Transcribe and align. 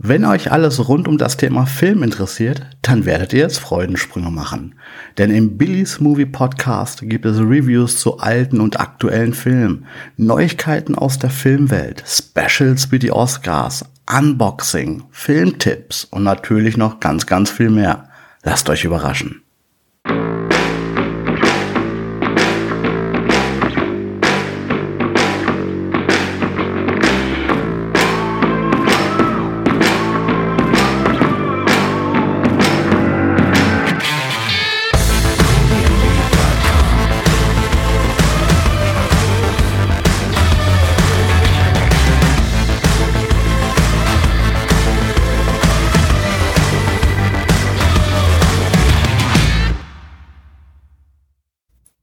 Wenn 0.00 0.24
euch 0.24 0.52
alles 0.52 0.88
rund 0.88 1.08
um 1.08 1.18
das 1.18 1.36
Thema 1.36 1.66
Film 1.66 2.04
interessiert, 2.04 2.64
dann 2.82 3.04
werdet 3.04 3.32
ihr 3.32 3.40
jetzt 3.40 3.58
Freudensprünge 3.58 4.30
machen. 4.30 4.76
Denn 5.18 5.32
im 5.32 5.58
Billy's 5.58 5.98
Movie 5.98 6.24
Podcast 6.24 7.00
gibt 7.02 7.26
es 7.26 7.40
Reviews 7.40 7.98
zu 7.98 8.18
alten 8.18 8.60
und 8.60 8.78
aktuellen 8.78 9.34
Filmen, 9.34 9.86
Neuigkeiten 10.16 10.94
aus 10.94 11.18
der 11.18 11.30
Filmwelt, 11.30 12.04
Specials 12.06 12.92
wie 12.92 13.00
die 13.00 13.10
Oscars, 13.10 13.86
Unboxing, 14.08 15.02
Filmtipps 15.10 16.04
und 16.04 16.22
natürlich 16.22 16.76
noch 16.76 17.00
ganz, 17.00 17.26
ganz 17.26 17.50
viel 17.50 17.70
mehr. 17.70 18.08
Lasst 18.44 18.70
euch 18.70 18.84
überraschen. 18.84 19.42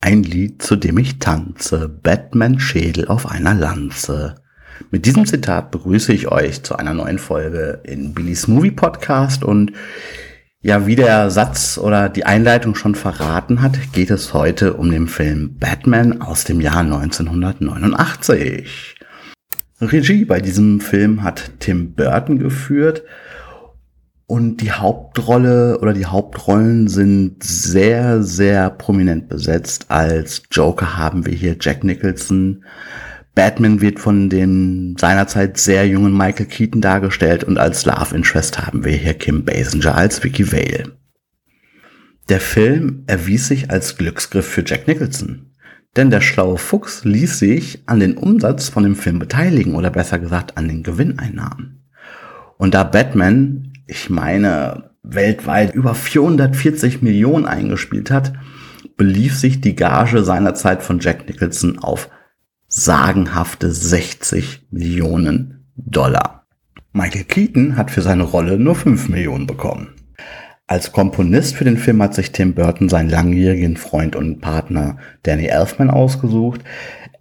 Ein 0.00 0.22
Lied, 0.22 0.62
zu 0.62 0.76
dem 0.76 0.98
ich 0.98 1.18
tanze, 1.18 1.88
Batman 1.88 2.60
Schädel 2.60 3.08
auf 3.08 3.30
einer 3.30 3.54
Lanze. 3.54 4.36
Mit 4.90 5.06
diesem 5.06 5.26
Zitat 5.26 5.70
begrüße 5.70 6.12
ich 6.12 6.28
euch 6.28 6.62
zu 6.62 6.76
einer 6.76 6.92
neuen 6.92 7.18
Folge 7.18 7.80
in 7.84 8.12
Billys 8.12 8.46
Movie 8.46 8.70
Podcast 8.70 9.42
und 9.42 9.72
ja, 10.60 10.86
wie 10.86 10.96
der 10.96 11.30
Satz 11.30 11.78
oder 11.78 12.08
die 12.08 12.26
Einleitung 12.26 12.74
schon 12.74 12.94
verraten 12.94 13.62
hat, 13.62 13.92
geht 13.92 14.10
es 14.10 14.34
heute 14.34 14.74
um 14.74 14.90
den 14.90 15.06
Film 15.06 15.56
Batman 15.58 16.20
aus 16.20 16.44
dem 16.44 16.60
Jahr 16.60 16.80
1989. 16.80 18.96
Regie 19.80 20.24
bei 20.24 20.40
diesem 20.40 20.80
Film 20.80 21.22
hat 21.22 21.52
Tim 21.60 21.94
Burton 21.94 22.38
geführt 22.38 23.02
und 24.26 24.58
die 24.58 24.72
Hauptrolle 24.72 25.78
oder 25.80 25.92
die 25.92 26.06
Hauptrollen 26.06 26.88
sind 26.88 27.42
sehr, 27.42 28.22
sehr 28.22 28.70
prominent 28.70 29.28
besetzt. 29.28 29.86
Als 29.88 30.42
Joker 30.50 30.96
haben 30.96 31.26
wir 31.26 31.32
hier 31.32 31.56
Jack 31.60 31.84
Nicholson. 31.84 32.64
Batman 33.36 33.80
wird 33.80 34.00
von 34.00 34.28
dem 34.28 34.96
seinerzeit 34.98 35.58
sehr 35.58 35.86
jungen 35.86 36.16
Michael 36.16 36.46
Keaton 36.46 36.80
dargestellt 36.80 37.44
und 37.44 37.58
als 37.58 37.84
Love 37.84 38.16
Interest 38.16 38.66
haben 38.66 38.84
wir 38.84 38.92
hier 38.92 39.14
Kim 39.14 39.44
Basinger 39.44 39.94
als 39.94 40.24
Vicky 40.24 40.50
Vale. 40.50 40.96
Der 42.28 42.40
Film 42.40 43.04
erwies 43.06 43.46
sich 43.46 43.70
als 43.70 43.96
Glücksgriff 43.96 44.46
für 44.46 44.64
Jack 44.66 44.88
Nicholson. 44.88 45.52
Denn 45.94 46.10
der 46.10 46.20
schlaue 46.20 46.58
Fuchs 46.58 47.04
ließ 47.04 47.38
sich 47.38 47.82
an 47.86 48.00
den 48.00 48.16
Umsatz 48.16 48.68
von 48.68 48.82
dem 48.82 48.96
Film 48.96 49.18
beteiligen 49.18 49.76
oder 49.76 49.90
besser 49.90 50.18
gesagt 50.18 50.56
an 50.56 50.66
den 50.68 50.82
Gewinneinnahmen. 50.82 51.84
Und 52.58 52.74
da 52.74 52.84
Batman 52.84 53.72
ich 53.86 54.10
meine, 54.10 54.90
weltweit 55.02 55.74
über 55.74 55.94
440 55.94 57.02
Millionen 57.02 57.46
eingespielt 57.46 58.10
hat, 58.10 58.32
belief 58.96 59.36
sich 59.36 59.60
die 59.60 59.76
Gage 59.76 60.24
seinerzeit 60.24 60.82
von 60.82 60.98
Jack 60.98 61.28
Nicholson 61.28 61.78
auf 61.78 62.08
sagenhafte 62.68 63.70
60 63.70 64.66
Millionen 64.70 65.66
Dollar. 65.76 66.46
Michael 66.92 67.24
Keaton 67.24 67.76
hat 67.76 67.90
für 67.90 68.02
seine 68.02 68.24
Rolle 68.24 68.58
nur 68.58 68.74
5 68.74 69.08
Millionen 69.08 69.46
bekommen. 69.46 69.88
Als 70.66 70.90
Komponist 70.90 71.54
für 71.54 71.64
den 71.64 71.76
Film 71.76 72.02
hat 72.02 72.14
sich 72.14 72.32
Tim 72.32 72.54
Burton 72.54 72.88
seinen 72.88 73.10
langjährigen 73.10 73.76
Freund 73.76 74.16
und 74.16 74.40
Partner 74.40 74.96
Danny 75.22 75.46
Elfman 75.46 75.90
ausgesucht. 75.90 76.62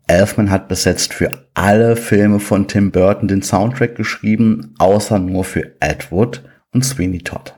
Elfman 0.08 0.50
hat 0.50 0.68
bis 0.68 0.86
jetzt 0.86 1.14
für 1.14 1.46
alle 1.54 1.96
Filme 1.96 2.40
von 2.40 2.68
Tim 2.68 2.92
Burton 2.92 3.28
den 3.28 3.44
Soundtrack 3.44 3.96
geschrieben, 3.96 4.74
außer 4.80 5.20
nur 5.20 5.44
für 5.44 5.74
Ed 5.80 6.12
Wood 6.12 6.42
und 6.76 6.84
Sweeney 6.84 7.20
Todd. 7.20 7.56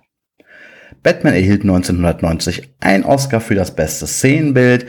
Batman 1.04 1.34
erhielt 1.34 1.64
1990 1.64 2.76
ein 2.80 3.04
Oscar 3.04 3.42
für 3.42 3.56
das 3.56 3.76
beste 3.76 4.08
Szenenbild, 4.08 4.86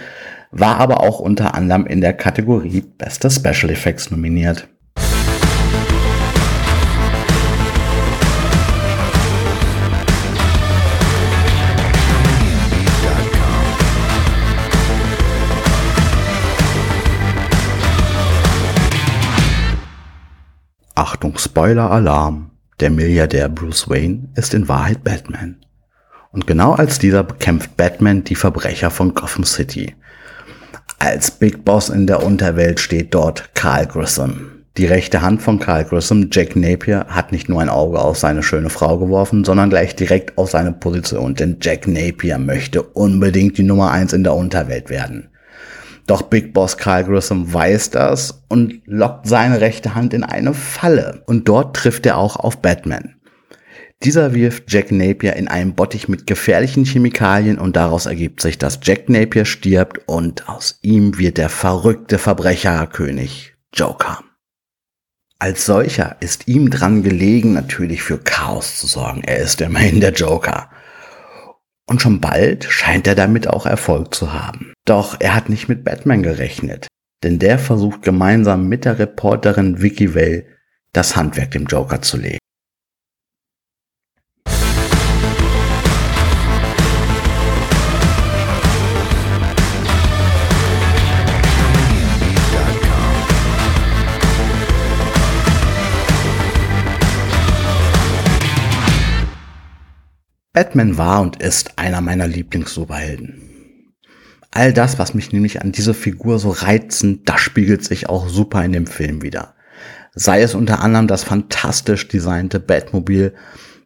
war 0.50 0.78
aber 0.78 1.00
auch 1.00 1.19
unter 1.19 1.55
anderem 1.55 1.87
in 1.87 2.00
der 2.00 2.12
Kategorie 2.12 2.83
Beste 2.83 3.31
Special 3.31 3.71
Effects 3.71 4.11
nominiert. 4.11 4.69
Achtung, 20.94 21.38
Spoiler-Alarm. 21.38 22.48
Der 22.81 22.91
Milliardär 22.91 23.49
Bruce 23.49 23.89
Wayne 23.91 24.28
ist 24.37 24.55
in 24.55 24.69
Wahrheit 24.69 25.03
Batman. 25.03 25.56
Und 26.31 26.47
genau 26.47 26.75
als 26.75 27.00
dieser 27.00 27.25
bekämpft 27.25 27.77
Batman 27.77 28.22
die 28.22 28.37
Verbrecher 28.37 28.93
von 28.93 29.15
Gotham 29.15 29.43
City. 29.43 29.97
Als 31.00 31.33
Big 31.33 31.65
Boss 31.65 31.88
in 31.88 32.06
der 32.06 32.22
Unterwelt 32.22 32.78
steht 32.78 33.15
dort 33.15 33.53
Carl 33.55 33.87
Grissom. 33.87 34.53
Die 34.77 34.87
rechte 34.87 35.22
Hand 35.22 35.43
von 35.43 35.59
Carl 35.59 35.87
Grissom, 35.87 36.28
Jack 36.31 36.55
Napier, 36.55 37.06
hat 37.09 37.33
nicht 37.33 37.49
nur 37.49 37.61
ein 37.61 37.69
Auge 37.69 37.99
auf 37.99 38.17
seine 38.17 38.44
schöne 38.44 38.71
Frau 38.71 38.97
geworfen, 38.97 39.43
sondern 39.43 39.71
gleich 39.71 39.97
direkt 39.97 40.38
auf 40.38 40.50
seine 40.50 40.71
Position, 40.71 41.34
denn 41.34 41.56
Jack 41.61 41.88
Napier 41.88 42.38
möchte 42.38 42.84
unbedingt 42.84 43.59
die 43.59 43.65
Nummer 43.65 43.91
eins 43.91 44.12
in 44.12 44.22
der 44.22 44.34
Unterwelt 44.34 44.88
werden. 44.88 45.31
Doch 46.09 46.23
Big 46.23 46.55
Boss 46.55 46.79
Carl 46.79 47.05
Grissom 47.05 47.53
weiß 47.53 47.91
das 47.91 48.43
und 48.49 48.81
lockt 48.87 49.29
seine 49.29 49.61
rechte 49.61 49.95
Hand 49.95 50.15
in 50.15 50.25
eine 50.25 50.55
Falle. 50.55 51.23
Und 51.27 51.49
dort 51.49 51.77
trifft 51.77 52.07
er 52.07 52.17
auch 52.17 52.37
auf 52.37 52.63
Batman. 52.63 53.17
Dieser 54.03 54.33
wirft 54.33 54.73
Jack 54.73 54.91
Napier 54.91 55.37
in 55.37 55.49
einen 55.49 55.75
Bottich 55.75 56.09
mit 56.09 56.27
gefährlichen 56.27 56.87
Chemikalien 56.87 57.59
und 57.59 57.77
daraus 57.77 58.07
ergibt 58.07 58.41
sich, 58.41 58.57
dass 58.57 58.81
Jack 58.83 59.11
Napier 59.11 59.45
stirbt 59.45 60.01
und 60.07 60.49
aus 60.49 60.79
ihm 60.81 61.19
wird 61.19 61.37
der 61.37 61.51
verrückte 61.51 62.17
Verbrecherkönig 62.17 63.55
Joker. 63.75 64.21
Als 65.39 65.67
solcher 65.67 66.17
ist 66.21 66.49
ihm 66.49 66.71
dran 66.71 67.03
gelegen, 67.03 67.53
natürlich 67.53 68.03
für 68.03 68.19
Chaos 68.19 68.81
zu 68.81 68.87
sorgen. 68.87 69.23
Er 69.25 69.39
ist 69.39 69.61
immerhin 69.61 70.01
der 70.01 70.13
Joker. 70.13 70.71
Und 71.88 72.03
schon 72.03 72.21
bald 72.21 72.65
scheint 72.65 73.06
er 73.06 73.15
damit 73.15 73.49
auch 73.49 73.65
Erfolg 73.65 74.15
zu 74.15 74.34
haben. 74.34 74.75
Doch 74.84 75.16
er 75.21 75.34
hat 75.34 75.49
nicht 75.49 75.69
mit 75.69 75.84
Batman 75.84 76.22
gerechnet, 76.22 76.87
denn 77.25 77.38
der 77.38 77.59
versucht 77.59 78.03
gemeinsam 78.03 78.69
mit 78.69 78.84
der 78.84 78.99
Reporterin 78.99 79.81
Vicky 79.81 80.15
Vale 80.15 80.44
das 80.93 81.16
Handwerk 81.16 81.53
dem 81.53 81.65
Joker 81.65 82.03
zu 82.03 82.19
legen. 82.19 82.38
Batman 100.59 100.99
war 100.99 101.21
und 101.21 101.41
ist 101.41 101.79
einer 101.79 102.01
meiner 102.01 102.27
Lieblings-Superhelden. 102.27 103.95
All 104.51 104.73
das, 104.73 104.99
was 104.99 105.15
mich 105.15 105.33
nämlich 105.33 105.63
an 105.63 105.71
dieser 105.71 105.95
Figur 105.95 106.41
so 106.41 106.51
reizend, 106.51 107.29
das 107.29 107.41
spiegelt 107.41 107.85
sich 107.85 108.09
auch 108.09 108.29
super 108.29 108.65
in 108.65 108.73
dem 108.73 108.89
Film 108.89 109.23
wieder. 109.23 109.55
Sei 110.17 110.43
es 110.43 110.57
unter 110.57 110.81
anderem 110.81 111.07
das 111.07 111.23
fantastisch 111.23 112.09
designte 112.09 112.59
Batmobil, 112.59 113.35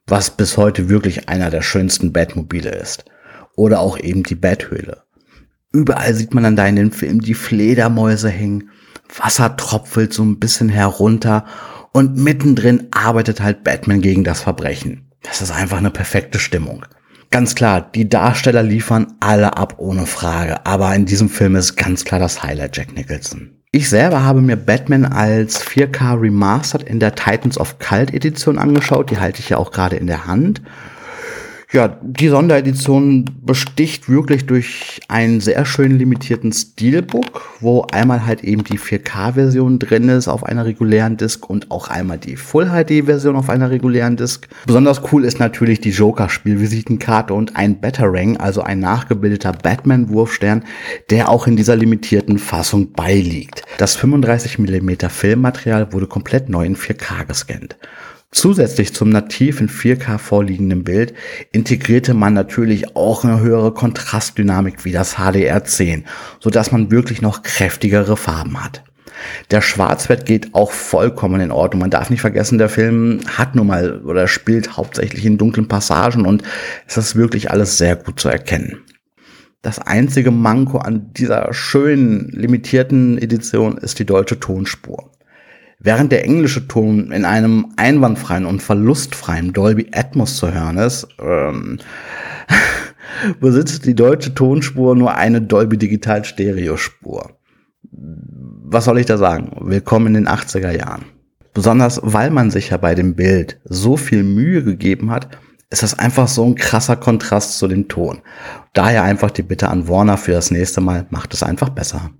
was 0.06 0.31
bis 0.31 0.56
heute 0.56 0.88
wirklich 0.88 1.29
einer 1.29 1.50
der 1.50 1.61
schönsten 1.61 2.11
Batmobile 2.11 2.70
ist. 2.70 3.05
Oder 3.55 3.81
auch 3.81 3.99
eben 3.99 4.23
die 4.23 4.35
Bathöhle. 4.35 5.02
Überall 5.75 6.14
sieht 6.14 6.32
man 6.32 6.43
dann 6.43 6.56
da 6.56 6.67
in 6.67 6.76
dem 6.76 6.93
Film 6.93 7.20
die 7.20 7.35
Fledermäuse 7.35 8.31
hängen, 8.31 8.70
Wasser 9.14 9.58
tropfelt 9.58 10.14
so 10.14 10.23
ein 10.23 10.38
bisschen 10.38 10.70
herunter 10.70 11.44
und 11.93 12.17
mittendrin 12.17 12.88
arbeitet 12.93 13.43
halt 13.43 13.62
Batman 13.62 14.00
gegen 14.00 14.25
das 14.25 14.41
Verbrechen. 14.41 15.12
Das 15.22 15.40
ist 15.40 15.50
einfach 15.50 15.78
eine 15.78 15.90
perfekte 15.90 16.38
Stimmung. 16.38 16.84
Ganz 17.30 17.54
klar, 17.54 17.80
die 17.80 18.08
Darsteller 18.08 18.62
liefern 18.62 19.14
alle 19.20 19.56
ab 19.56 19.76
ohne 19.78 20.06
Frage, 20.06 20.66
aber 20.66 20.94
in 20.94 21.06
diesem 21.06 21.30
Film 21.30 21.56
ist 21.56 21.76
ganz 21.76 22.04
klar 22.04 22.20
das 22.20 22.42
Highlight 22.42 22.76
Jack 22.76 22.94
Nicholson. 22.94 23.62
Ich 23.70 23.88
selber 23.88 24.22
habe 24.22 24.42
mir 24.42 24.56
Batman 24.56 25.06
als 25.06 25.64
4K 25.64 26.20
Remastered 26.20 26.82
in 26.82 27.00
der 27.00 27.14
Titans 27.14 27.56
of 27.56 27.78
Cult 27.78 28.12
Edition 28.12 28.58
angeschaut, 28.58 29.10
die 29.10 29.19
halte 29.19 29.40
ich 29.40 29.48
ja 29.48 29.56
auch 29.56 29.70
gerade 29.70 29.96
in 29.96 30.06
der 30.06 30.26
Hand. 30.26 30.60
Ja, 31.72 31.88
die 32.02 32.28
Sonderedition 32.28 33.24
besticht 33.40 34.06
wirklich 34.06 34.44
durch 34.44 35.00
einen 35.08 35.40
sehr 35.40 35.64
schön 35.64 35.96
limitierten 35.96 36.52
Steelbook, 36.52 37.48
wo 37.60 37.86
einmal 37.90 38.26
halt 38.26 38.44
eben 38.44 38.62
die 38.62 38.78
4K-Version 38.78 39.78
drin 39.78 40.10
ist 40.10 40.28
auf 40.28 40.44
einer 40.44 40.66
regulären 40.66 41.16
Disk 41.16 41.48
und 41.48 41.70
auch 41.70 41.88
einmal 41.88 42.19
die 42.19 42.36
Full-HD-Version 42.36 43.36
auf 43.36 43.48
einer 43.48 43.70
regulären 43.70 44.19
Disk. 44.19 44.48
Besonders 44.66 45.00
cool 45.10 45.24
ist 45.24 45.38
natürlich 45.38 45.80
die 45.80 45.92
Joker-Spielvisitenkarte 45.92 47.32
und 47.32 47.56
ein 47.56 47.80
Batarang, 47.80 48.36
also 48.36 48.60
ein 48.60 48.80
nachgebildeter 48.80 49.52
Batman-Wurfstern, 49.52 50.64
der 51.08 51.30
auch 51.30 51.46
in 51.46 51.56
dieser 51.56 51.76
limitierten 51.76 52.38
Fassung 52.38 52.92
beiliegt. 52.92 53.62
Das 53.78 53.96
35 53.96 54.58
mm 54.58 54.90
Filmmaterial 55.08 55.94
wurde 55.94 56.06
komplett 56.06 56.50
neu 56.50 56.66
in 56.66 56.76
4K 56.76 57.24
gescannt. 57.24 57.78
Zusätzlich 58.34 58.94
zum 58.94 59.11
nativ 59.11 59.61
in 59.61 59.69
4K 59.69 60.17
vorliegenden 60.17 60.84
Bild 60.84 61.12
integrierte 61.52 62.14
man 62.14 62.32
natürlich 62.32 62.96
auch 62.96 63.25
eine 63.25 63.40
höhere 63.40 63.75
Kontrastdynamik 63.75 64.87
wie 64.87 64.93
das 64.93 65.17
HDR10, 65.17 66.05
so 66.40 66.49
dass 66.49 66.73
man 66.73 66.90
wirklich 66.90 67.20
noch 67.20 67.43
kräftigere 67.43 68.17
Farben 68.17 68.64
hat. 68.64 68.84
Der 69.50 69.61
Schwarzwert 69.61 70.25
geht 70.25 70.55
auch 70.55 70.73
vollkommen 70.73 71.43
in 71.43 71.50
Ordnung. 71.50 71.82
Man 71.82 71.90
darf 71.90 72.08
nicht 72.08 72.23
vergessen, 72.23 72.56
der 72.56 72.70
Film 72.70 73.20
hat 73.26 73.55
nun 73.55 73.67
mal 73.67 74.00
oder 74.00 74.26
spielt 74.26 74.79
hauptsächlich 74.79 75.26
in 75.26 75.37
dunklen 75.37 75.69
Passagen 75.69 76.25
und 76.25 76.43
es 76.87 76.96
ist 76.96 77.14
wirklich 77.14 77.50
alles 77.50 77.76
sehr 77.76 77.96
gut 77.96 78.19
zu 78.19 78.31
erkennen. 78.31 78.79
Das 79.61 79.79
einzige 79.79 80.31
Manko 80.31 80.79
an 80.79 81.12
dieser 81.12 81.52
schönen 81.52 82.31
limitierten 82.31 83.19
Edition 83.19 83.76
ist 83.76 83.99
die 83.99 84.06
deutsche 84.06 84.40
Tonspur. 84.40 85.12
Während 85.84 86.12
der 86.12 86.25
englische 86.25 86.69
Ton 86.69 87.11
in 87.11 87.25
einem 87.25 87.73
einwandfreien 87.76 88.46
und 88.46 88.62
verlustfreien 88.62 89.52
Dolby 89.52 89.88
Atmos 89.93 90.37
zu 90.37 90.52
hören 90.52 90.79
ist, 90.79 91.08
ähm, 91.20 91.79
besitzt 93.40 93.84
die 93.84 93.96
deutsche 93.96 94.32
Tonspur 94.32 94.94
nur 94.94 95.17
eine 95.17 95.43
Dolby 95.43 95.76
Digital 95.76 96.25
Stereo 96.25 96.76
Spur. 96.76 97.32
Was 97.90 98.84
soll 98.84 99.00
ich 99.00 99.06
da 99.06 99.19
sagen? 99.19 99.56
Willkommen 99.61 100.14
in 100.14 100.25
den 100.25 100.29
80er 100.29 100.70
Jahren. 100.70 101.05
Besonders 101.52 102.00
weil 102.05 102.31
man 102.31 102.52
sich 102.52 102.70
ja 102.70 102.76
bei 102.76 102.94
dem 102.94 103.17
Bild 103.17 103.61
so 103.64 103.96
viel 103.96 104.23
Mühe 104.23 104.62
gegeben 104.62 105.11
hat, 105.11 105.37
ist 105.70 105.82
das 105.82 105.99
einfach 105.99 106.29
so 106.29 106.44
ein 106.44 106.55
krasser 106.55 106.94
Kontrast 106.94 107.58
zu 107.58 107.67
dem 107.67 107.88
Ton. 107.88 108.20
Daher 108.73 109.02
einfach 109.02 109.32
die 109.32 109.43
Bitte 109.43 109.69
an 109.69 109.88
Warner 109.88 110.17
für 110.17 110.32
das 110.32 110.52
nächste 110.52 110.81
Mal, 110.81 111.06
macht 111.11 111.34
es 111.34 111.43
einfach 111.43 111.70
besser. 111.70 112.11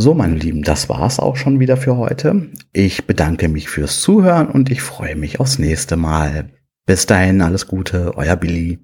So, 0.00 0.14
meine 0.14 0.36
Lieben, 0.36 0.62
das 0.62 0.88
war's 0.88 1.18
auch 1.18 1.34
schon 1.34 1.58
wieder 1.58 1.76
für 1.76 1.96
heute. 1.96 2.50
Ich 2.72 3.08
bedanke 3.08 3.48
mich 3.48 3.68
fürs 3.68 4.00
Zuhören 4.00 4.46
und 4.46 4.70
ich 4.70 4.80
freue 4.80 5.16
mich 5.16 5.40
aufs 5.40 5.58
nächste 5.58 5.96
Mal. 5.96 6.50
Bis 6.86 7.06
dahin, 7.06 7.42
alles 7.42 7.66
Gute, 7.66 8.12
euer 8.16 8.36
Billy. 8.36 8.78